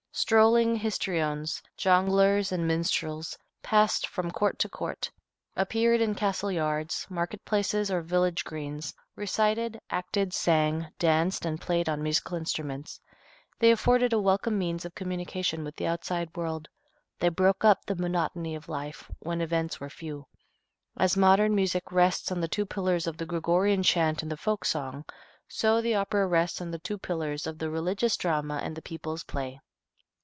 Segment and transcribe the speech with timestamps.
[0.13, 5.09] Strolling histriones, jongleurs and minstrels passed from court to court,
[5.55, 11.87] appeared in castle yards, market places or village greens, recited, acted, sang, danced and played
[11.87, 12.99] on musical instruments.
[13.57, 16.67] They afforded a welcome means of communication with the outside world;
[17.19, 20.27] they broke up the monotony of life when events were few.
[20.97, 24.65] As modern music rests on the two pillars of the Gregorian chant and the folk
[24.65, 25.05] song,
[25.47, 29.23] so the opera rests on the two pillars of the religious drama and the people's
[29.23, 29.61] play.